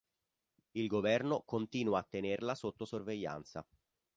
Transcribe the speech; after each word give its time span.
Il 0.71 0.87
governo 0.87 1.43
continua 1.45 1.99
a 1.99 2.03
tenerla 2.09 2.55
sotto 2.55 2.85
sorveglianza. 2.85 3.63